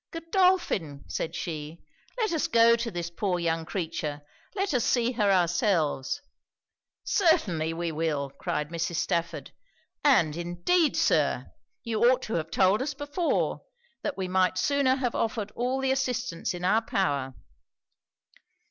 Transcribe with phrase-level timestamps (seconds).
[0.09, 1.79] 'Godolphin!' said she,
[2.17, 4.23] 'let us go to this poor young creature
[4.55, 6.23] let us see her ourselves.'
[7.03, 8.95] 'Certainly we will,' cried Mrs.
[8.95, 9.51] Stafford;
[10.03, 11.51] 'and indeed, Sir,
[11.83, 13.61] you ought to have told us before,
[14.01, 17.35] that we might sooner have offered all the assistance in our power.'